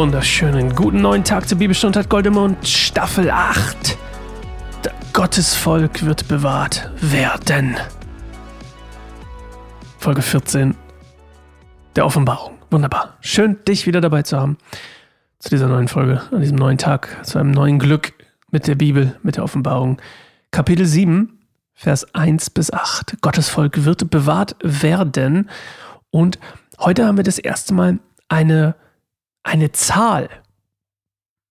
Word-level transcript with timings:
wunderschönen 0.00 0.74
guten 0.74 1.02
neuen 1.02 1.24
Tag 1.24 1.46
zur 1.46 1.58
Bibelstunde 1.58 1.98
hat 1.98 2.08
Goldemund 2.08 2.66
Staffel 2.66 3.30
8. 3.30 3.98
Der 4.82 4.92
Gottes 5.12 5.54
Volk 5.54 6.06
wird 6.06 6.26
bewahrt 6.26 6.90
werden. 7.02 7.76
Folge 9.98 10.22
14 10.22 10.74
der 11.96 12.06
Offenbarung. 12.06 12.56
Wunderbar. 12.70 13.18
Schön, 13.20 13.58
dich 13.68 13.86
wieder 13.86 14.00
dabei 14.00 14.22
zu 14.22 14.40
haben. 14.40 14.56
Zu 15.38 15.50
dieser 15.50 15.68
neuen 15.68 15.86
Folge, 15.86 16.22
an 16.30 16.40
diesem 16.40 16.56
neuen 16.56 16.78
Tag, 16.78 17.18
zu 17.26 17.38
einem 17.38 17.50
neuen 17.50 17.78
Glück 17.78 18.14
mit 18.50 18.68
der 18.68 18.76
Bibel, 18.76 19.18
mit 19.22 19.36
der 19.36 19.44
Offenbarung. 19.44 20.00
Kapitel 20.50 20.86
7, 20.86 21.40
Vers 21.74 22.14
1 22.14 22.48
bis 22.48 22.72
8. 22.72 23.20
Gottes 23.20 23.50
Volk 23.50 23.84
wird 23.84 24.08
bewahrt 24.08 24.56
werden. 24.62 25.50
Und 26.10 26.38
heute 26.78 27.04
haben 27.04 27.18
wir 27.18 27.24
das 27.24 27.38
erste 27.38 27.74
Mal 27.74 27.98
eine 28.30 28.76
eine 29.42 29.72
Zahl 29.72 30.28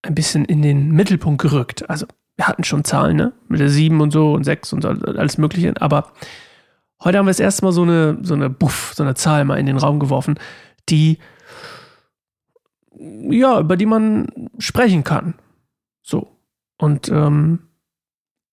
ein 0.02 0.16
bisschen 0.16 0.45
in 0.45 0.61
den 0.61 0.91
Mittelpunkt 0.91 1.41
gerückt. 1.41 1.89
Also 1.89 2.05
wir 2.35 2.47
hatten 2.47 2.63
schon 2.63 2.85
Zahlen, 2.85 3.17
ne? 3.17 3.34
Mit 3.47 3.59
der 3.59 3.70
7 3.70 3.99
und 3.99 4.11
so 4.11 4.34
und 4.34 4.43
6 4.43 4.73
und 4.73 4.85
alles 4.85 5.38
Mögliche. 5.38 5.73
Aber 5.81 6.11
heute 7.03 7.17
haben 7.17 7.25
wir 7.25 7.31
das 7.31 7.39
erste 7.39 7.66
Mal 7.66 7.71
so 7.71 7.83
eine, 7.83 8.17
so 8.21 8.33
eine 8.33 8.49
Buff, 8.49 8.94
so 8.95 9.03
eine 9.03 9.16
Zahl 9.16 9.44
mal 9.44 9.59
in 9.59 9.66
den 9.66 9.77
Raum 9.77 9.99
geworfen, 9.99 10.39
die, 10.88 11.17
ja, 12.95 13.59
über 13.59 13.75
die 13.75 13.85
man 13.85 14.49
sprechen 14.58 15.03
kann. 15.03 15.35
So. 16.02 16.30
Und 16.77 17.09
ähm, 17.09 17.59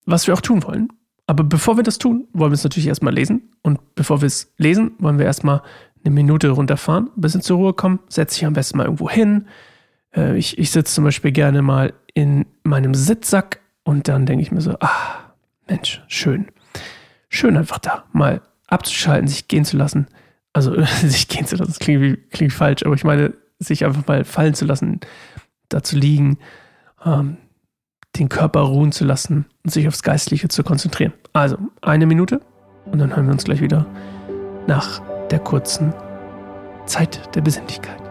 was 0.05 0.27
wir 0.27 0.35
auch 0.35 0.41
tun 0.41 0.65
wollen. 0.65 0.89
Aber 1.29 1.45
bevor 1.45 1.77
wir 1.77 1.83
das 1.83 1.99
tun, 1.99 2.29
wollen 2.33 2.53
wir 2.53 2.55
es 2.55 2.65
natürlich 2.65 2.87
erstmal 2.87 3.15
lesen. 3.15 3.53
Und 3.63 3.95
bevor 3.95 4.21
wir 4.21 4.27
es 4.27 4.53
lesen, 4.57 4.93
wollen 4.99 5.19
wir 5.19 5.27
erstmal 5.27 5.63
eine 6.07 6.15
Minute 6.15 6.51
runterfahren, 6.51 7.11
ein 7.17 7.21
bisschen 7.21 7.43
zur 7.43 7.59
Ruhe 7.59 7.75
kommen, 7.75 7.99
setze 8.09 8.37
ich 8.37 8.47
am 8.47 8.53
besten 8.53 8.79
mal 8.79 8.85
irgendwo 8.85 9.11
hin. 9.11 9.47
Äh, 10.15 10.37
ich 10.37 10.59
ich 10.59 10.71
sitze 10.71 10.95
zum 10.95 11.05
Beispiel 11.05 11.33
gerne 11.33 11.63
mal 11.63 11.93
in 12.15 12.47
meinem 12.63 12.95
Sitzsack 12.95 13.61
und 13.85 14.09
dann 14.09 14.25
denke 14.25 14.43
ich 14.43 14.53
mir 14.53 14.61
so, 14.61 14.77
ah, 14.81 15.35
Mensch, 15.69 16.03
schön. 16.09 16.47
Schön 17.29 17.57
einfach 17.57 17.79
da, 17.79 18.05
mal 18.13 18.41
abzuschalten, 18.69 19.29
sich 19.29 19.49
gehen 19.49 19.65
zu 19.65 19.77
lassen. 19.77 20.07
Also 20.53 20.81
sich 21.03 21.29
gehen 21.29 21.47
zu 21.47 21.57
lassen, 21.57 21.71
das 21.71 21.79
klingt, 21.81 22.01
wie, 22.03 22.17
klingt 22.17 22.53
falsch, 22.53 22.85
aber 22.85 22.95
ich 22.95 23.05
meine, 23.05 23.35
sich 23.59 23.85
einfach 23.85 24.07
mal 24.07 24.25
fallen 24.25 24.55
zu 24.55 24.65
lassen, 24.65 25.01
da 25.69 25.83
zu 25.83 25.97
liegen, 25.97 26.39
ähm, 27.05 27.37
den 28.17 28.29
Körper 28.29 28.61
ruhen 28.61 28.93
zu 28.93 29.05
lassen 29.05 29.47
und 29.65 29.71
sich 29.71 29.89
aufs 29.89 30.03
Geistliche 30.03 30.49
zu 30.49 30.63
konzentrieren. 30.63 31.13
Also 31.33 31.59
eine 31.83 32.07
Minute 32.07 32.41
und 32.87 32.99
dann 32.99 33.15
hören 33.15 33.27
wir 33.27 33.33
uns 33.33 33.45
gleich 33.45 33.61
wieder 33.61 33.87
nach 34.67 35.01
der 35.31 35.39
kurzen 35.39 35.93
Zeit 36.87 37.35
der 37.35 37.41
Besinnlichkeit. 37.41 38.06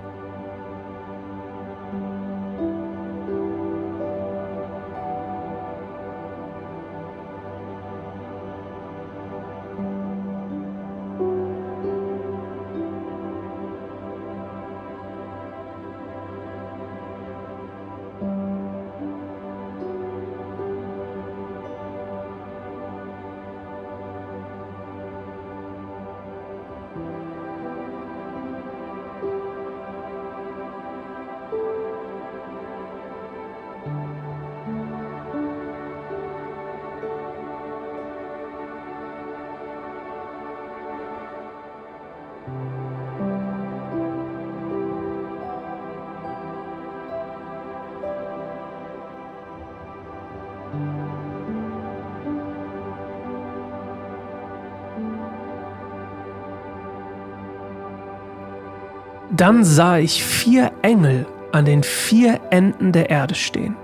Dann 59.35 59.65
sah 59.65 59.97
ich 59.97 60.23
vier 60.23 60.71
Engel 60.81 61.25
an 61.51 61.65
den 61.65 61.83
vier 61.83 62.39
Enden 62.51 62.93
der 62.93 63.09
Erde 63.09 63.35
stehen. 63.35 63.75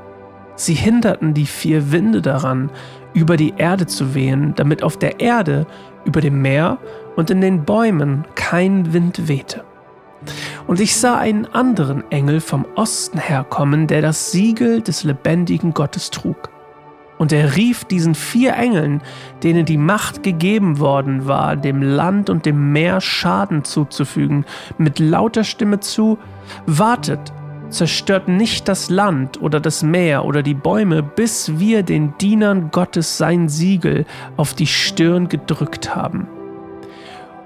Sie 0.55 0.73
hinderten 0.73 1.33
die 1.33 1.45
vier 1.45 1.91
Winde 1.91 2.21
daran, 2.21 2.69
über 3.13 3.35
die 3.35 3.53
Erde 3.57 3.85
zu 3.85 4.15
wehen, 4.15 4.53
damit 4.55 4.81
auf 4.81 4.97
der 4.97 5.19
Erde, 5.19 5.67
über 6.05 6.21
dem 6.21 6.41
Meer 6.41 6.77
und 7.17 7.29
in 7.29 7.41
den 7.41 7.65
Bäumen 7.65 8.25
kein 8.35 8.93
Wind 8.93 9.27
wehte. 9.27 9.65
Und 10.67 10.79
ich 10.79 10.95
sah 10.95 11.17
einen 11.17 11.47
anderen 11.47 12.09
Engel 12.11 12.39
vom 12.39 12.65
Osten 12.75 13.17
herkommen, 13.17 13.87
der 13.87 14.01
das 14.01 14.31
Siegel 14.31 14.81
des 14.81 15.03
lebendigen 15.03 15.73
Gottes 15.73 16.11
trug. 16.11 16.49
Und 17.21 17.31
er 17.31 17.55
rief 17.55 17.85
diesen 17.85 18.15
vier 18.15 18.55
Engeln, 18.55 18.99
denen 19.43 19.63
die 19.63 19.77
Macht 19.77 20.23
gegeben 20.23 20.79
worden 20.79 21.27
war, 21.27 21.55
dem 21.55 21.83
Land 21.83 22.31
und 22.31 22.47
dem 22.47 22.71
Meer 22.71 22.99
Schaden 22.99 23.63
zuzufügen, 23.63 24.43
mit 24.79 24.97
lauter 24.97 25.43
Stimme 25.43 25.79
zu, 25.81 26.17
Wartet, 26.65 27.31
zerstört 27.69 28.27
nicht 28.27 28.67
das 28.67 28.89
Land 28.89 29.39
oder 29.39 29.59
das 29.59 29.83
Meer 29.83 30.25
oder 30.25 30.41
die 30.41 30.55
Bäume, 30.55 31.03
bis 31.03 31.59
wir 31.59 31.83
den 31.83 32.17
Dienern 32.17 32.71
Gottes 32.71 33.19
sein 33.19 33.49
Siegel 33.49 34.07
auf 34.35 34.55
die 34.55 34.65
Stirn 34.65 35.29
gedrückt 35.29 35.95
haben. 35.95 36.27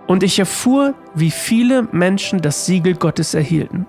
Und 0.07 0.23
ich 0.23 0.39
erfuhr, 0.39 0.93
wie 1.15 1.31
viele 1.31 1.89
Menschen 1.91 2.39
das 2.41 2.65
Siegel 2.65 2.95
Gottes 2.95 3.33
erhielten. 3.33 3.87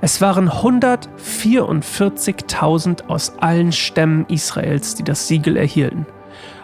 Es 0.00 0.20
waren 0.20 0.48
144.000 0.48 3.08
aus 3.08 3.32
allen 3.38 3.72
Stämmen 3.72 4.26
Israels, 4.28 4.94
die 4.94 5.02
das 5.04 5.26
Siegel 5.28 5.56
erhielten. 5.56 6.06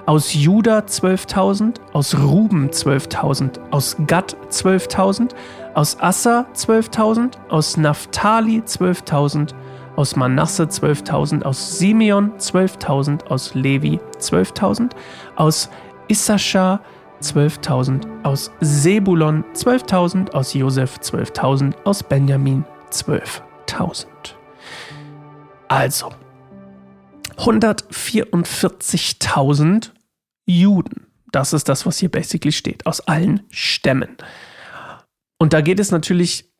Aus 0.06 0.32
Juda 0.34 0.80
12.000, 0.80 1.76
aus 1.92 2.18
Ruben 2.18 2.70
12.000, 2.70 3.60
aus 3.70 3.96
Gad 4.06 4.36
12.000, 4.50 5.34
aus 5.74 6.00
Assa 6.00 6.46
12.000, 6.54 7.32
aus 7.48 7.76
Naphtali 7.76 8.62
12.000, 8.66 9.54
aus 9.96 10.16
Manasse 10.16 10.64
12.000, 10.64 11.42
aus 11.42 11.78
Simeon 11.78 12.32
12.000, 12.38 13.26
aus 13.26 13.54
Levi 13.54 14.00
12.000, 14.18 14.92
aus 15.36 15.68
Issachar 16.08 16.80
12.000, 17.22 18.06
aus 18.24 18.50
Sebulon 18.60 19.44
12.000, 19.54 20.32
aus 20.32 20.54
Josef 20.54 20.98
12.000, 20.98 21.74
aus 21.84 22.02
Benjamin 22.02 22.64
12.000. 22.90 24.06
Also 25.68 26.12
144.000 27.36 29.90
Juden. 30.46 31.06
Das 31.32 31.52
ist 31.52 31.68
das, 31.68 31.84
was 31.86 31.98
hier 31.98 32.10
basically 32.10 32.52
steht, 32.52 32.86
aus 32.86 33.00
allen 33.00 33.42
Stämmen. 33.50 34.16
Und 35.38 35.52
da 35.52 35.60
geht 35.60 35.80
es 35.80 35.90
natürlich 35.90 36.50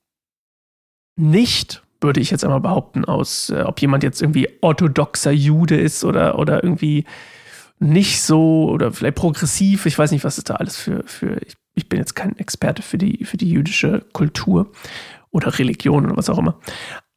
nicht, 1.16 1.82
würde 2.00 2.20
ich 2.20 2.30
jetzt 2.30 2.44
einmal 2.44 2.60
behaupten, 2.60 3.04
aus, 3.04 3.50
äh, 3.50 3.62
ob 3.62 3.80
jemand 3.80 4.04
jetzt 4.04 4.22
irgendwie 4.22 4.48
orthodoxer 4.62 5.32
Jude 5.32 5.78
ist 5.78 6.04
oder, 6.04 6.38
oder 6.38 6.64
irgendwie 6.64 7.04
nicht 7.78 8.22
so 8.22 8.70
oder 8.70 8.93
vielleicht 8.93 9.16
progressiv. 9.16 9.87
Ich 9.87 9.99
weiß 9.99 10.12
nicht, 10.12 10.25
was 10.25 10.38
ist 10.38 10.50
da 10.50 10.55
alles 10.55 10.76
für, 10.76 11.02
für 11.06 11.43
ich, 11.43 11.56
ich 11.75 11.88
bin 11.88 11.99
jetzt 11.99 12.14
kein 12.14 12.38
Experte 12.38 12.82
für 12.82 12.99
die, 12.99 13.25
für 13.25 13.37
die 13.37 13.50
jüdische 13.50 14.06
Kultur 14.12 14.70
oder 15.31 15.59
Religion 15.59 16.06
oder 16.06 16.17
was 16.17 16.31
auch 16.31 16.38
immer. 16.38 16.59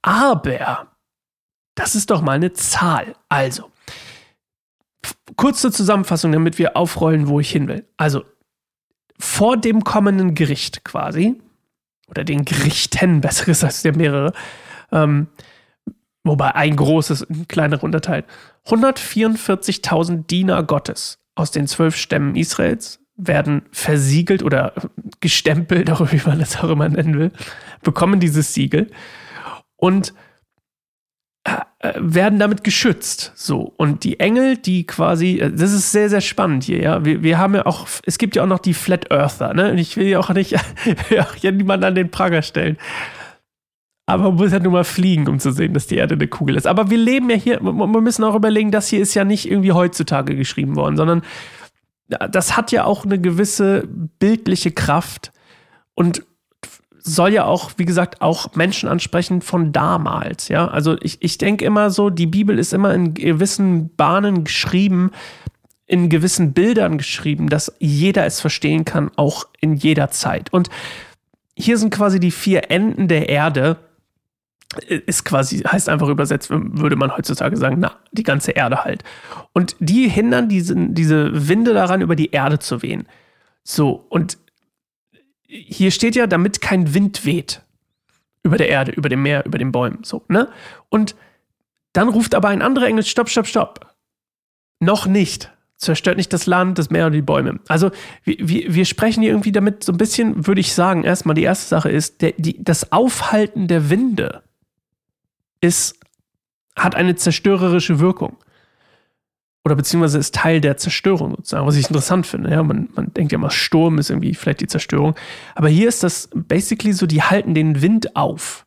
Aber 0.01 0.87
das 1.75 1.95
ist 1.95 2.11
doch 2.11 2.21
mal 2.21 2.33
eine 2.33 2.53
Zahl. 2.53 3.15
Also, 3.29 3.71
kurze 5.35 5.71
Zusammenfassung, 5.71 6.31
damit 6.31 6.59
wir 6.59 6.77
aufrollen, 6.77 7.27
wo 7.27 7.39
ich 7.39 7.51
hin 7.51 7.67
will. 7.67 7.87
Also, 7.97 8.23
vor 9.19 9.57
dem 9.57 9.83
kommenden 9.83 10.35
Gericht 10.35 10.83
quasi, 10.83 11.41
oder 12.07 12.23
den 12.23 12.45
Gerichten, 12.45 13.21
besser 13.21 13.45
gesagt, 13.45 13.73
es 13.73 13.83
ja 13.83 13.93
mehrere, 13.93 14.33
ähm, 14.91 15.27
wobei 16.23 16.55
ein 16.55 16.75
großes, 16.75 17.29
ein 17.29 17.47
kleinerer 17.47 17.83
unterteilt, 17.83 18.25
144.000 18.67 20.27
Diener 20.27 20.63
Gottes 20.63 21.19
aus 21.35 21.51
den 21.51 21.67
zwölf 21.67 21.95
Stämmen 21.95 22.35
Israels 22.35 23.02
werden 23.15 23.63
versiegelt 23.71 24.43
oder 24.43 24.73
gestempelt, 25.19 25.89
auch 25.91 26.11
wie 26.11 26.21
man 26.25 26.39
das 26.39 26.57
auch 26.57 26.69
immer 26.69 26.89
nennen 26.89 27.17
will, 27.17 27.31
bekommen 27.83 28.19
dieses 28.19 28.53
Siegel 28.53 28.89
und 29.75 30.13
äh, 31.45 31.57
äh, 31.79 31.93
werden 31.97 32.39
damit 32.39 32.63
geschützt. 32.63 33.33
So. 33.35 33.73
Und 33.75 34.05
die 34.05 34.19
Engel, 34.19 34.55
die 34.55 34.87
quasi, 34.87 35.39
äh, 35.39 35.51
das 35.51 35.73
ist 35.73 35.91
sehr, 35.91 36.09
sehr 36.09 36.21
spannend 36.21 36.63
hier, 36.63 36.81
ja. 36.81 37.03
Wir, 37.03 37.21
wir 37.21 37.37
haben 37.37 37.53
ja 37.55 37.65
auch, 37.65 37.87
es 38.05 38.17
gibt 38.17 38.37
ja 38.37 38.43
auch 38.43 38.47
noch 38.47 38.59
die 38.59 38.73
Flat 38.73 39.11
Earther, 39.11 39.53
ne? 39.53 39.71
Und 39.71 39.77
ich 39.77 39.97
will 39.97 40.07
ja 40.07 40.19
auch 40.19 40.29
nicht, 40.29 40.51
ja 41.09 41.51
niemanden 41.51 41.85
an 41.85 41.95
den 41.95 42.11
Prager 42.11 42.41
stellen. 42.41 42.77
Aber 44.05 44.23
man 44.23 44.35
muss 44.35 44.51
ja 44.51 44.59
nur 44.59 44.71
mal 44.71 44.83
fliegen, 44.83 45.27
um 45.27 45.39
zu 45.39 45.51
sehen, 45.51 45.73
dass 45.73 45.87
die 45.87 45.95
Erde 45.95 46.15
eine 46.15 46.27
Kugel 46.27 46.55
ist. 46.55 46.67
Aber 46.67 46.89
wir 46.89 46.97
leben 46.97 47.29
ja 47.29 47.37
hier, 47.37 47.61
wir 47.61 47.71
müssen 47.71 48.23
auch 48.23 48.35
überlegen, 48.35 48.71
das 48.71 48.87
hier 48.87 49.01
ist 49.01 49.13
ja 49.13 49.23
nicht 49.23 49.49
irgendwie 49.49 49.71
heutzutage 49.71 50.35
geschrieben 50.35 50.75
worden, 50.75 50.97
sondern 50.97 51.21
das 52.07 52.57
hat 52.57 52.71
ja 52.71 52.85
auch 52.85 53.05
eine 53.05 53.19
gewisse 53.19 53.87
bildliche 54.19 54.71
Kraft 54.71 55.31
und 55.95 56.23
soll 57.05 57.33
ja 57.33 57.45
auch, 57.45 57.71
wie 57.77 57.85
gesagt, 57.85 58.21
auch 58.21 58.55
Menschen 58.55 58.87
ansprechen 58.87 59.41
von 59.41 59.73
damals. 59.73 60.47
Ja, 60.47 60.67
also 60.67 60.95
ich, 61.01 61.21
ich 61.21 61.37
denke 61.37 61.65
immer 61.65 61.89
so, 61.89 62.09
die 62.09 62.27
Bibel 62.27 62.57
ist 62.57 62.73
immer 62.73 62.93
in 62.93 63.13
gewissen 63.13 63.93
Bahnen 63.95 64.45
geschrieben, 64.45 65.11
in 65.85 66.09
gewissen 66.09 66.53
Bildern 66.53 66.97
geschrieben, 66.97 67.49
dass 67.49 67.73
jeder 67.79 68.25
es 68.25 68.39
verstehen 68.39 68.85
kann, 68.85 69.11
auch 69.17 69.47
in 69.59 69.75
jeder 69.75 70.11
Zeit. 70.11 70.51
Und 70.53 70.69
hier 71.55 71.77
sind 71.77 71.93
quasi 71.93 72.19
die 72.19 72.31
vier 72.31 72.71
Enden 72.71 73.07
der 73.09 73.27
Erde. 73.27 73.77
Ist 74.87 75.25
quasi, 75.25 75.59
heißt 75.59 75.89
einfach 75.89 76.07
übersetzt, 76.07 76.49
würde 76.49 76.95
man 76.95 77.15
heutzutage 77.15 77.57
sagen, 77.57 77.77
na, 77.79 77.99
die 78.11 78.23
ganze 78.23 78.51
Erde 78.51 78.83
halt. 78.83 79.03
Und 79.53 79.75
die 79.79 80.07
hindern 80.07 80.49
diese, 80.49 80.75
diese 80.75 81.47
Winde 81.47 81.73
daran, 81.73 82.01
über 82.01 82.15
die 82.15 82.31
Erde 82.31 82.59
zu 82.59 82.81
wehen. 82.81 83.07
So, 83.63 84.05
und 84.09 84.37
hier 85.47 85.91
steht 85.91 86.15
ja, 86.15 86.27
damit 86.27 86.61
kein 86.61 86.93
Wind 86.93 87.25
weht. 87.25 87.61
Über 88.41 88.57
der 88.57 88.69
Erde, 88.69 88.91
über 88.91 89.07
dem 89.07 89.21
Meer, 89.21 89.45
über 89.45 89.57
den 89.57 89.71
Bäumen. 89.71 89.99
So, 90.03 90.25
ne? 90.27 90.49
Und 90.89 91.15
dann 91.93 92.09
ruft 92.09 92.35
aber 92.35 92.49
ein 92.49 92.61
anderer 92.61 92.87
Engel: 92.87 93.03
Stopp, 93.03 93.29
stopp, 93.29 93.47
stopp. 93.47 93.93
Noch 94.79 95.05
nicht. 95.05 95.51
Zerstört 95.77 96.17
nicht 96.17 96.33
das 96.33 96.45
Land, 96.45 96.77
das 96.77 96.89
Meer 96.89 97.07
oder 97.07 97.15
die 97.15 97.21
Bäume. 97.21 97.59
Also, 97.67 97.91
wir, 98.23 98.37
wir, 98.39 98.73
wir 98.73 98.85
sprechen 98.85 99.21
hier 99.21 99.31
irgendwie 99.31 99.51
damit 99.51 99.83
so 99.83 99.91
ein 99.91 99.97
bisschen, 99.97 100.45
würde 100.47 100.61
ich 100.61 100.73
sagen, 100.73 101.03
erstmal 101.03 101.35
die 101.35 101.43
erste 101.43 101.67
Sache 101.67 101.89
ist, 101.89 102.21
der, 102.21 102.33
die, 102.37 102.61
das 102.61 102.91
Aufhalten 102.91 103.67
der 103.67 103.89
Winde 103.89 104.42
ist, 105.63 105.99
hat 106.75 106.95
eine 106.95 107.15
zerstörerische 107.15 107.99
Wirkung 107.99 108.37
oder 109.65 109.75
beziehungsweise 109.75 110.17
ist 110.17 110.35
Teil 110.35 110.59
der 110.59 110.77
Zerstörung 110.77 111.31
sozusagen, 111.31 111.65
was 111.65 111.77
ich 111.77 111.87
interessant 111.87 112.27
finde. 112.27 112.51
Ja, 112.51 112.63
man, 112.63 112.89
man 112.95 113.13
denkt 113.13 113.31
ja 113.31 113.37
mal, 113.37 113.49
Sturm 113.49 113.97
ist 113.97 114.09
irgendwie 114.09 114.33
vielleicht 114.33 114.59
die 114.59 114.67
Zerstörung. 114.67 115.15
Aber 115.55 115.69
hier 115.69 115.87
ist 115.87 116.03
das 116.03 116.29
basically 116.33 116.91
so, 116.91 117.05
die 117.05 117.21
halten 117.21 117.53
den 117.53 117.81
Wind 117.81 118.15
auf. 118.15 118.65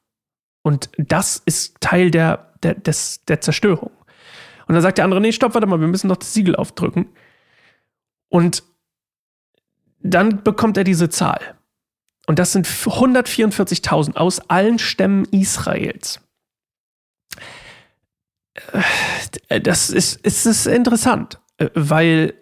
Und 0.62 0.90
das 0.96 1.42
ist 1.44 1.76
Teil 1.80 2.10
der, 2.10 2.54
der, 2.62 2.74
des, 2.74 3.24
der 3.26 3.42
Zerstörung. 3.42 3.90
Und 4.66 4.74
dann 4.74 4.80
sagt 4.80 4.98
der 4.98 5.04
andere, 5.04 5.20
nee, 5.20 5.32
stopp, 5.32 5.54
warte 5.54 5.66
mal, 5.66 5.80
wir 5.80 5.86
müssen 5.86 6.08
doch 6.08 6.16
das 6.16 6.32
Siegel 6.32 6.56
aufdrücken. 6.56 7.06
Und 8.28 8.64
dann 10.00 10.42
bekommt 10.42 10.78
er 10.78 10.84
diese 10.84 11.10
Zahl. 11.10 11.40
Und 12.26 12.38
das 12.38 12.52
sind 12.52 12.66
144.000 12.66 14.16
aus 14.16 14.40
allen 14.50 14.78
Stämmen 14.78 15.26
Israels. 15.26 16.20
Äh, 19.48 19.60
das 19.60 19.90
ist, 19.90 20.20
ist, 20.24 20.46
ist 20.46 20.66
interessant, 20.66 21.40
äh, 21.58 21.68
weil 21.74 22.34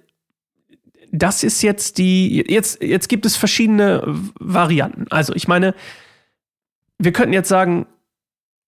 das 1.13 1.45
ist 1.45 1.63
jetzt 1.63 1.99
die, 1.99 2.45
jetzt, 2.49 2.83
jetzt 2.83 3.09
gibt 3.09 3.25
es 3.25 3.37
verschiedene 3.37 4.03
Varianten. 4.41 5.07
Also 5.11 5.33
ich 5.35 5.47
meine, 5.47 5.75
wir 6.99 7.13
könnten 7.13 7.33
jetzt 7.33 7.49
sagen, 7.49 7.87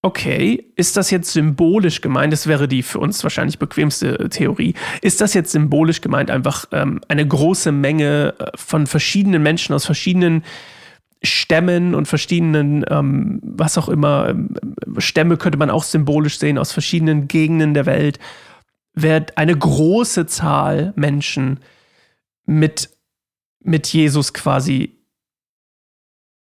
okay, 0.03 0.73
ist 0.77 0.97
das 0.97 1.11
jetzt 1.11 1.33
symbolisch 1.33 2.01
gemeint? 2.01 2.33
Das 2.33 2.47
wäre 2.47 2.69
die 2.69 2.85
für 2.85 3.01
uns 3.01 3.25
wahrscheinlich 3.25 3.59
bequemste 3.59 4.29
Theorie. 4.29 4.75
Ist 5.03 5.21
das 5.21 5.35
jetzt 5.35 5.51
symbolisch 5.51 6.01
gemeint, 6.01 6.31
einfach 6.31 6.67
ähm, 6.71 7.01
eine 7.09 7.27
große 7.27 7.73
Menge 7.73 8.35
äh, 8.39 8.51
von 8.55 8.87
verschiedenen 8.87 9.43
Menschen 9.43 9.75
aus 9.75 9.85
verschiedenen 9.85 10.45
Stämmen 11.23 11.95
und 11.95 12.07
verschiedenen, 12.07 12.85
ähm, 12.89 13.41
was 13.43 13.79
auch 13.79 13.89
immer, 13.89 14.29
ähm, 14.29 14.55
Stämme 14.99 15.37
könnte 15.37 15.59
man 15.59 15.71
auch 15.71 15.85
symbolisch 15.85 16.39
sehen 16.39 16.59
aus 16.59 16.73
verschiedenen 16.73 17.27
Gegenden 17.29 17.75
der 17.75 17.87
Welt, 17.87 18.19
wird 18.95 19.37
eine 19.39 19.57
große 19.57 20.27
Zahl 20.27 20.93
Menschen 20.97 21.61
mit, 22.47 22.91
mit 23.61 23.87
Jesus 23.89 24.33
quasi 24.33 24.97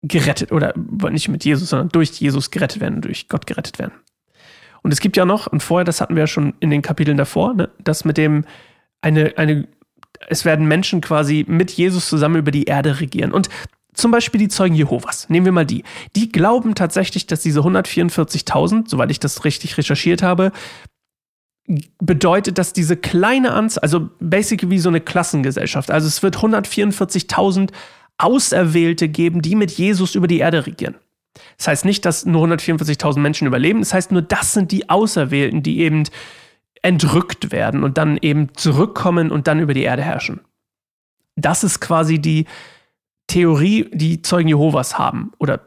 gerettet 0.02 0.50
oder 0.52 0.74
nicht 1.10 1.28
mit 1.28 1.44
Jesus, 1.44 1.70
sondern 1.70 1.90
durch 1.90 2.10
Jesus 2.20 2.50
gerettet 2.50 2.80
werden, 2.80 3.02
durch 3.02 3.28
Gott 3.28 3.46
gerettet 3.46 3.78
werden. 3.78 3.92
Und 4.82 4.92
es 4.92 5.00
gibt 5.00 5.16
ja 5.16 5.24
noch, 5.24 5.46
und 5.46 5.62
vorher, 5.62 5.84
das 5.84 6.00
hatten 6.00 6.14
wir 6.14 6.22
ja 6.22 6.26
schon 6.26 6.54
in 6.60 6.70
den 6.70 6.82
Kapiteln 6.82 7.18
davor, 7.18 7.54
ne, 7.54 7.68
das 7.78 8.04
mit 8.04 8.16
dem, 8.16 8.44
eine, 9.02 9.36
eine, 9.36 9.68
es 10.28 10.44
werden 10.44 10.66
Menschen 10.66 11.00
quasi 11.02 11.44
mit 11.46 11.70
Jesus 11.70 12.08
zusammen 12.08 12.36
über 12.36 12.50
die 12.50 12.64
Erde 12.64 13.00
regieren. 13.00 13.32
Und 13.32 13.50
zum 13.92 14.10
Beispiel 14.10 14.38
die 14.38 14.48
Zeugen 14.48 14.74
Jehovas. 14.74 15.28
Nehmen 15.28 15.46
wir 15.46 15.52
mal 15.52 15.66
die. 15.66 15.84
Die 16.16 16.30
glauben 16.30 16.74
tatsächlich, 16.74 17.26
dass 17.26 17.42
diese 17.42 17.60
144.000, 17.60 18.88
soweit 18.88 19.10
ich 19.10 19.20
das 19.20 19.44
richtig 19.44 19.76
recherchiert 19.78 20.22
habe, 20.22 20.52
bedeutet, 21.98 22.58
dass 22.58 22.72
diese 22.72 22.96
kleine 22.96 23.52
Anzahl, 23.52 23.82
also 23.82 24.10
basically 24.18 24.70
wie 24.70 24.78
so 24.78 24.88
eine 24.88 25.00
Klassengesellschaft, 25.00 25.90
also 25.90 26.06
es 26.06 26.22
wird 26.22 26.36
144.000 26.36 27.70
Auserwählte 28.18 29.08
geben, 29.08 29.40
die 29.42 29.54
mit 29.54 29.70
Jesus 29.70 30.14
über 30.14 30.26
die 30.26 30.38
Erde 30.38 30.66
regieren. 30.66 30.96
Das 31.56 31.68
heißt 31.68 31.84
nicht, 31.84 32.04
dass 32.04 32.26
nur 32.26 32.44
144.000 32.46 33.18
Menschen 33.20 33.46
überleben, 33.46 33.80
das 33.80 33.94
heißt 33.94 34.12
nur, 34.12 34.22
das 34.22 34.52
sind 34.52 34.72
die 34.72 34.90
Auserwählten, 34.90 35.62
die 35.62 35.80
eben 35.80 36.04
entrückt 36.82 37.52
werden 37.52 37.84
und 37.84 37.98
dann 37.98 38.18
eben 38.20 38.54
zurückkommen 38.54 39.30
und 39.30 39.46
dann 39.46 39.60
über 39.60 39.74
die 39.74 39.82
Erde 39.82 40.02
herrschen. 40.02 40.40
Das 41.36 41.62
ist 41.62 41.80
quasi 41.80 42.18
die, 42.18 42.46
Theorie, 43.30 43.88
die 43.92 44.22
Zeugen 44.22 44.48
Jehovas 44.48 44.98
haben 44.98 45.30
oder 45.38 45.60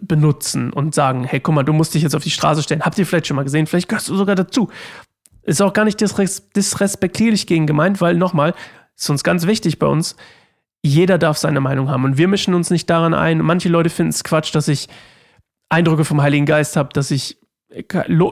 benutzen 0.00 0.72
und 0.72 0.94
sagen, 0.94 1.24
hey, 1.24 1.40
guck 1.40 1.52
mal, 1.52 1.64
du 1.64 1.72
musst 1.72 1.92
dich 1.92 2.02
jetzt 2.02 2.14
auf 2.14 2.22
die 2.22 2.30
Straße 2.30 2.62
stellen. 2.62 2.82
Habt 2.82 2.96
ihr 2.98 3.04
vielleicht 3.04 3.26
schon 3.26 3.34
mal 3.34 3.42
gesehen? 3.42 3.66
Vielleicht 3.66 3.88
gehörst 3.88 4.08
du 4.08 4.14
sogar 4.14 4.36
dazu. 4.36 4.70
Ist 5.42 5.60
auch 5.60 5.72
gar 5.72 5.84
nicht 5.84 6.00
disres 6.00 6.50
disrespektierlich 6.50 7.48
gegen 7.48 7.66
gemeint, 7.66 8.00
weil 8.00 8.14
nochmal, 8.14 8.54
ist 8.96 9.10
uns 9.10 9.24
ganz 9.24 9.44
wichtig 9.46 9.80
bei 9.80 9.88
uns, 9.88 10.14
jeder 10.84 11.18
darf 11.18 11.36
seine 11.36 11.60
Meinung 11.60 11.90
haben 11.90 12.04
und 12.04 12.16
wir 12.16 12.28
mischen 12.28 12.54
uns 12.54 12.70
nicht 12.70 12.88
daran 12.88 13.12
ein. 13.12 13.38
Manche 13.38 13.68
Leute 13.68 13.90
finden 13.90 14.10
es 14.10 14.22
Quatsch, 14.22 14.54
dass 14.54 14.68
ich 14.68 14.88
Eindrücke 15.68 16.04
vom 16.04 16.22
Heiligen 16.22 16.46
Geist 16.46 16.76
habe, 16.76 16.90
dass 16.92 17.10
ich 17.10 17.38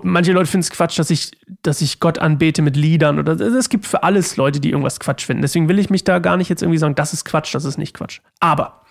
manche 0.03 0.33
Leute 0.33 0.51
finden 0.51 0.63
es 0.63 0.71
Quatsch, 0.71 0.99
dass 0.99 1.11
ich, 1.11 1.33
dass 1.63 1.81
ich 1.81 2.01
Gott 2.01 2.19
anbete 2.19 2.63
mit 2.63 2.77
Liedern 2.77 3.19
oder 3.19 3.33
es 3.33 3.69
gibt 3.69 3.87
für 3.87 4.03
alles 4.03 4.37
Leute, 4.37 4.61
die 4.61 4.71
irgendwas 4.71 5.01
Quatsch 5.01 5.25
finden. 5.25 5.43
Deswegen 5.43 5.69
will 5.69 5.79
ich 5.79 5.91
mich 5.91 6.05
da 6.05 6.19
gar 6.19 6.37
nicht 6.37 6.49
jetzt 6.49 6.63
irgendwie 6.63 6.79
sagen, 6.79 6.95
das 6.95 7.13
ist 7.13 7.25
Quatsch, 7.25 7.55
das 7.55 7.65
ist 7.65 7.79
nicht 7.79 7.95
Quatsch. 7.95 8.21
Aber 8.41 8.83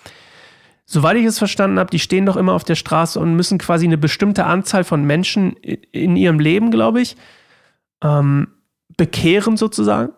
soweit 0.85 1.17
ich 1.17 1.25
es 1.25 1.37
verstanden 1.37 1.79
habe, 1.79 1.89
die 1.89 1.99
stehen 1.99 2.25
doch 2.25 2.35
immer 2.35 2.53
auf 2.53 2.63
der 2.63 2.75
Straße 2.75 3.19
und 3.19 3.35
müssen 3.35 3.57
quasi 3.57 3.85
eine 3.85 3.97
bestimmte 3.97 4.45
Anzahl 4.45 4.83
von 4.83 5.03
Menschen 5.05 5.53
in 5.53 6.15
ihrem 6.15 6.39
Leben, 6.39 6.71
glaube 6.71 7.01
ich, 7.01 7.15
ähm, 8.03 8.49
bekehren 8.97 9.57
sozusagen 9.57 10.11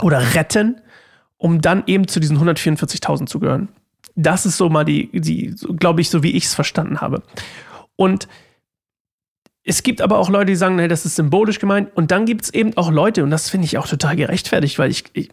oder 0.00 0.34
retten, 0.34 0.80
um 1.38 1.60
dann 1.60 1.84
eben 1.86 2.06
zu 2.06 2.20
diesen 2.20 2.38
144.000 2.38 3.26
zu 3.26 3.40
gehören. 3.40 3.68
Das 4.14 4.44
ist 4.44 4.58
so 4.58 4.68
mal 4.68 4.84
die, 4.84 5.08
die 5.12 5.54
glaube 5.78 6.02
ich, 6.02 6.10
so 6.10 6.22
wie 6.22 6.32
ich 6.32 6.44
es 6.44 6.54
verstanden 6.54 7.00
habe. 7.00 7.22
Und 7.96 8.28
es 9.64 9.82
gibt 9.82 10.00
aber 10.00 10.18
auch 10.18 10.28
Leute, 10.28 10.46
die 10.46 10.56
sagen, 10.56 10.78
hey, 10.78 10.88
das 10.88 11.06
ist 11.06 11.16
symbolisch 11.16 11.58
gemeint. 11.58 11.94
Und 11.96 12.10
dann 12.10 12.26
gibt 12.26 12.42
es 12.42 12.54
eben 12.54 12.76
auch 12.76 12.90
Leute, 12.90 13.22
und 13.22 13.30
das 13.30 13.48
finde 13.48 13.66
ich 13.66 13.78
auch 13.78 13.86
total 13.86 14.16
gerechtfertigt, 14.16 14.78
weil 14.78 14.90
ich, 14.90 15.04
ich, 15.12 15.30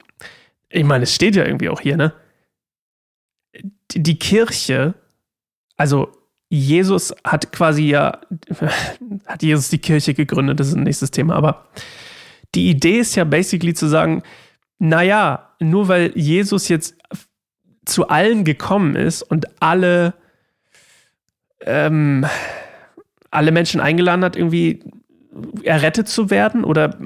ich 0.69 0.83
meine, 0.83 1.03
es 1.03 1.15
steht 1.15 1.35
ja 1.35 1.45
irgendwie 1.45 1.69
auch 1.69 1.81
hier, 1.81 1.97
ne? 1.97 2.13
Die, 3.91 4.03
die 4.03 4.19
Kirche, 4.19 4.93
also 5.77 6.11
Jesus 6.49 7.13
hat 7.23 7.51
quasi 7.51 7.83
ja, 7.83 8.19
hat 9.25 9.41
Jesus 9.41 9.69
die 9.69 9.79
Kirche 9.79 10.13
gegründet, 10.13 10.59
das 10.59 10.67
ist 10.67 10.75
ein 10.75 10.83
nächstes 10.83 11.09
Thema, 11.09 11.35
aber 11.35 11.67
die 12.53 12.69
Idee 12.69 12.99
ist 12.99 13.15
ja 13.15 13.23
basically 13.23 13.73
zu 13.73 13.87
sagen, 13.87 14.21
naja, 14.77 15.55
nur 15.59 15.87
weil 15.87 16.11
Jesus 16.15 16.67
jetzt 16.67 16.95
zu 17.85 18.07
allen 18.07 18.43
gekommen 18.43 18.95
ist 18.95 19.23
und 19.23 19.61
alle 19.61 20.13
ähm, 21.61 22.25
alle 23.31 23.51
Menschen 23.51 23.81
eingeladen 23.81 24.23
hat, 24.23 24.35
irgendwie 24.35 24.83
errettet 25.63 26.07
zu 26.07 26.29
werden 26.29 26.63
oder 26.63 26.97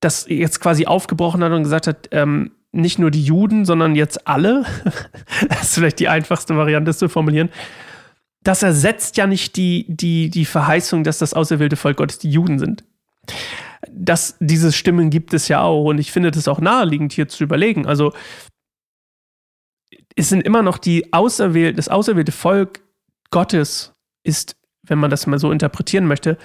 das 0.00 0.26
jetzt 0.28 0.60
quasi 0.60 0.86
aufgebrochen 0.86 1.42
hat 1.44 1.52
und 1.52 1.62
gesagt 1.62 1.86
hat, 1.86 2.08
ähm, 2.12 2.52
nicht 2.72 2.98
nur 2.98 3.10
die 3.10 3.24
Juden, 3.24 3.64
sondern 3.64 3.94
jetzt 3.94 4.26
alle, 4.26 4.64
das 5.48 5.62
ist 5.62 5.74
vielleicht 5.74 5.98
die 5.98 6.08
einfachste 6.08 6.56
Variante, 6.56 6.90
das 6.90 6.98
zu 6.98 7.08
formulieren, 7.08 7.50
das 8.42 8.62
ersetzt 8.62 9.16
ja 9.16 9.26
nicht 9.26 9.56
die, 9.56 9.84
die, 9.88 10.30
die 10.30 10.44
Verheißung, 10.44 11.04
dass 11.04 11.18
das 11.18 11.34
auserwählte 11.34 11.76
Volk 11.76 11.98
Gottes 11.98 12.18
die 12.18 12.30
Juden 12.30 12.58
sind. 12.58 12.84
Das, 13.90 14.36
diese 14.40 14.72
Stimmen 14.72 15.10
gibt 15.10 15.34
es 15.34 15.48
ja 15.48 15.62
auch 15.62 15.84
und 15.84 15.98
ich 15.98 16.12
finde 16.12 16.30
das 16.30 16.48
auch 16.48 16.60
naheliegend 16.60 17.12
hier 17.12 17.28
zu 17.28 17.44
überlegen. 17.44 17.86
Also 17.86 18.12
es 20.16 20.28
sind 20.28 20.42
immer 20.42 20.62
noch 20.62 20.78
die 20.78 21.12
auserwählte, 21.12 21.76
das 21.76 21.88
auserwählte 21.88 22.32
Volk 22.32 22.80
Gottes 23.30 23.92
ist 24.22 24.56
wenn 24.90 24.98
man 24.98 25.10
das 25.10 25.26
mal 25.26 25.38
so 25.38 25.52
interpretieren 25.52 26.06
möchte, 26.06 26.36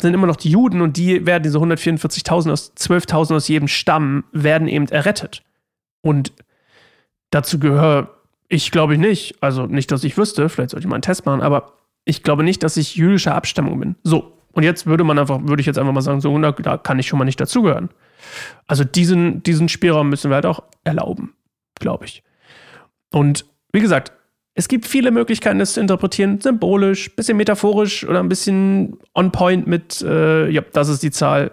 sind 0.00 0.14
immer 0.14 0.26
noch 0.26 0.36
die 0.36 0.50
Juden 0.50 0.80
und 0.80 0.96
die 0.96 1.26
werden, 1.26 1.42
diese 1.42 1.58
144.000 1.58 2.52
aus 2.52 2.72
12.000 2.76 3.36
aus 3.36 3.48
jedem 3.48 3.68
Stamm, 3.68 4.24
werden 4.32 4.68
eben 4.68 4.86
errettet. 4.88 5.42
Und 6.02 6.32
dazu 7.30 7.58
gehöre 7.58 8.10
ich, 8.48 8.70
glaube 8.70 8.94
ich, 8.94 9.00
nicht. 9.00 9.42
Also 9.42 9.66
nicht, 9.66 9.90
dass 9.90 10.04
ich 10.04 10.16
wüsste, 10.16 10.48
vielleicht 10.48 10.70
sollte 10.70 10.84
ich 10.84 10.88
mal 10.88 10.96
einen 10.96 11.02
Test 11.02 11.26
machen, 11.26 11.40
aber 11.40 11.72
ich 12.04 12.22
glaube 12.22 12.42
nicht, 12.42 12.62
dass 12.62 12.76
ich 12.76 12.96
jüdischer 12.96 13.34
Abstammung 13.34 13.80
bin. 13.80 13.96
So. 14.02 14.36
Und 14.52 14.64
jetzt 14.64 14.86
würde 14.86 15.04
man 15.04 15.18
einfach, 15.18 15.40
würde 15.42 15.60
ich 15.60 15.66
jetzt 15.66 15.78
einfach 15.78 15.92
mal 15.92 16.00
sagen, 16.00 16.20
so, 16.20 16.36
da, 16.38 16.50
da 16.50 16.76
kann 16.76 16.98
ich 16.98 17.06
schon 17.06 17.18
mal 17.18 17.24
nicht 17.24 17.40
dazugehören. 17.40 17.88
Also 18.66 18.84
diesen, 18.84 19.42
diesen 19.42 19.68
Spielraum 19.68 20.10
müssen 20.10 20.30
wir 20.30 20.34
halt 20.34 20.46
auch 20.46 20.64
erlauben, 20.82 21.34
glaube 21.78 22.04
ich. 22.06 22.24
Und 23.12 23.46
wie 23.72 23.80
gesagt, 23.80 24.12
es 24.54 24.68
gibt 24.68 24.86
viele 24.86 25.10
Möglichkeiten, 25.10 25.58
das 25.58 25.74
zu 25.74 25.80
interpretieren. 25.80 26.40
Symbolisch, 26.40 27.14
bisschen 27.14 27.36
metaphorisch 27.36 28.04
oder 28.06 28.20
ein 28.20 28.28
bisschen 28.28 28.98
on 29.14 29.32
point 29.32 29.66
mit, 29.66 30.02
äh, 30.02 30.48
ja, 30.48 30.62
das 30.72 30.88
ist 30.88 31.02
die 31.02 31.10
Zahl, 31.10 31.52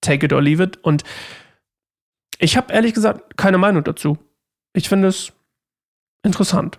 take 0.00 0.26
it 0.26 0.32
or 0.32 0.40
leave 0.40 0.62
it. 0.62 0.78
Und 0.82 1.02
ich 2.38 2.56
habe 2.56 2.72
ehrlich 2.72 2.94
gesagt 2.94 3.36
keine 3.36 3.58
Meinung 3.58 3.82
dazu. 3.84 4.18
Ich 4.72 4.88
finde 4.88 5.08
es 5.08 5.32
interessant. 6.22 6.78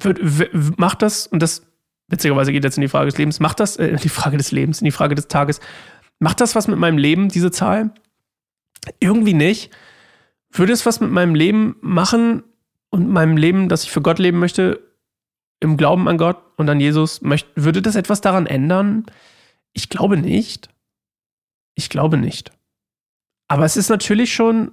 Wird, 0.00 0.50
macht 0.78 1.02
das, 1.02 1.26
und 1.26 1.42
das 1.42 1.66
witzigerweise 2.08 2.52
geht 2.52 2.64
jetzt 2.64 2.78
in 2.78 2.82
die 2.82 2.88
Frage 2.88 3.10
des 3.10 3.18
Lebens, 3.18 3.40
macht 3.40 3.60
das, 3.60 3.76
äh, 3.76 3.96
die 3.96 4.08
Frage 4.08 4.36
des 4.36 4.50
Lebens, 4.52 4.80
in 4.80 4.86
die 4.86 4.92
Frage 4.92 5.14
des 5.14 5.28
Tages, 5.28 5.60
macht 6.20 6.40
das 6.40 6.54
was 6.54 6.68
mit 6.68 6.78
meinem 6.78 6.98
Leben, 6.98 7.28
diese 7.28 7.50
Zahl? 7.50 7.92
Irgendwie 9.00 9.34
nicht. 9.34 9.70
Würde 10.50 10.72
es 10.72 10.86
was 10.86 11.00
mit 11.00 11.10
meinem 11.10 11.34
Leben 11.34 11.76
machen 11.80 12.44
und 12.90 13.08
meinem 13.08 13.36
Leben, 13.36 13.68
dass 13.68 13.84
ich 13.84 13.90
für 13.90 14.02
Gott 14.02 14.18
leben 14.18 14.38
möchte, 14.38 14.80
im 15.60 15.76
Glauben 15.76 16.08
an 16.08 16.18
Gott 16.18 16.38
und 16.56 16.68
an 16.68 16.80
Jesus, 16.80 17.20
möchte, 17.22 17.50
würde 17.56 17.82
das 17.82 17.96
etwas 17.96 18.20
daran 18.20 18.46
ändern? 18.46 19.06
Ich 19.72 19.88
glaube 19.88 20.16
nicht. 20.16 20.68
Ich 21.74 21.90
glaube 21.90 22.16
nicht. 22.16 22.52
Aber 23.48 23.64
es 23.64 23.76
ist 23.76 23.88
natürlich 23.88 24.32
schon, 24.32 24.72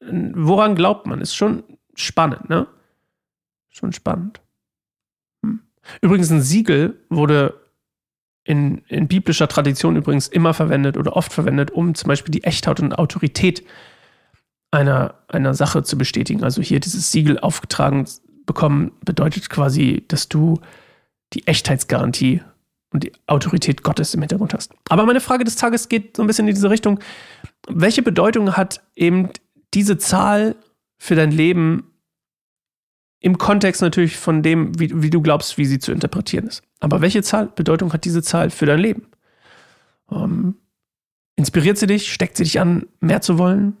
woran 0.00 0.74
glaubt 0.74 1.06
man? 1.06 1.20
Ist 1.20 1.34
schon 1.34 1.64
spannend, 1.94 2.48
ne? 2.48 2.66
Schon 3.68 3.92
spannend. 3.92 4.40
Hm. 5.44 5.60
Übrigens, 6.00 6.30
ein 6.30 6.42
Siegel 6.42 6.98
wurde 7.08 7.60
in, 8.44 8.78
in 8.88 9.08
biblischer 9.08 9.48
Tradition 9.48 9.96
übrigens 9.96 10.28
immer 10.28 10.54
verwendet 10.54 10.96
oder 10.96 11.16
oft 11.16 11.32
verwendet, 11.32 11.70
um 11.70 11.94
zum 11.94 12.08
Beispiel 12.08 12.32
die 12.32 12.44
Echtheit 12.44 12.80
und 12.80 12.98
Autorität 12.98 13.64
einer, 14.72 15.14
einer 15.28 15.54
Sache 15.54 15.84
zu 15.84 15.96
bestätigen. 15.96 16.42
Also 16.42 16.60
hier 16.60 16.80
dieses 16.80 17.12
Siegel 17.12 17.38
aufgetragen 17.38 18.06
bekommen, 18.46 18.92
bedeutet 19.04 19.48
quasi, 19.50 20.04
dass 20.08 20.28
du 20.28 20.60
die 21.34 21.46
Echtheitsgarantie 21.46 22.42
und 22.90 23.04
die 23.04 23.12
Autorität 23.26 23.82
Gottes 23.82 24.14
im 24.14 24.20
Hintergrund 24.20 24.54
hast. 24.54 24.72
Aber 24.88 25.06
meine 25.06 25.20
Frage 25.20 25.44
des 25.44 25.56
Tages 25.56 25.88
geht 25.88 26.16
so 26.16 26.22
ein 26.22 26.26
bisschen 26.26 26.48
in 26.48 26.54
diese 26.54 26.70
Richtung. 26.70 26.98
Welche 27.68 28.02
Bedeutung 28.02 28.56
hat 28.56 28.82
eben 28.96 29.30
diese 29.74 29.98
Zahl 29.98 30.56
für 30.98 31.14
dein 31.14 31.30
Leben 31.30 31.92
im 33.20 33.38
Kontext 33.38 33.82
natürlich 33.82 34.16
von 34.16 34.42
dem, 34.42 34.78
wie, 34.78 35.02
wie, 35.02 35.10
du 35.10 35.22
glaubst, 35.22 35.56
wie 35.56 35.64
sie 35.64 35.78
zu 35.78 35.92
interpretieren 35.92 36.46
ist. 36.48 36.62
Aber 36.80 37.00
welche 37.00 37.22
Zahl, 37.22 37.46
Bedeutung 37.46 37.92
hat 37.92 38.04
diese 38.04 38.22
Zahl 38.22 38.50
für 38.50 38.66
dein 38.66 38.80
Leben? 38.80 39.06
Ähm, 40.10 40.56
inspiriert 41.36 41.78
sie 41.78 41.86
dich? 41.86 42.12
Steckt 42.12 42.36
sie 42.36 42.42
dich 42.42 42.58
an, 42.58 42.86
mehr 43.00 43.20
zu 43.20 43.38
wollen? 43.38 43.76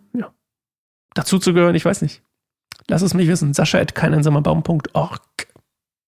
Dazu 1.14 1.38
zu 1.38 1.52
gehören? 1.54 1.74
Ich 1.74 1.84
weiß 1.84 2.02
nicht. 2.02 2.22
Lass 2.88 3.02
es 3.02 3.14
mich 3.14 3.28
wissen. 3.28 3.54
Sascha 3.54 3.78
at 3.78 3.94
keineinsamerbaum.org. 3.94 5.22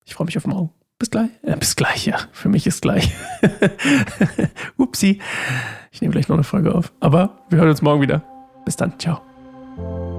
Ich 0.05 0.15
freue 0.15 0.27
mich 0.27 0.37
auf 0.37 0.47
morgen. 0.47 0.71
Bis 0.99 1.11
gleich. 1.11 1.31
Äh, 1.43 1.57
bis 1.57 1.77
gleich, 1.77 2.07
ja. 2.07 2.19
Für 2.33 2.49
mich 2.49 2.67
ist 2.67 2.83
gleich. 2.83 3.13
Upsi. 4.77 5.21
Ich 5.91 6.01
nehme 6.01 6.13
gleich 6.13 6.29
noch 6.29 6.37
eine 6.37 6.45
Folge 6.45 6.75
auf. 6.75 6.93
Aber 7.01 7.45
wir 7.49 7.59
hören 7.59 7.71
uns 7.71 7.83
morgen 7.83 8.01
wieder. 8.01 8.23
Bis 8.65 8.77
dann. 8.77 8.99
Ciao. 8.99 10.14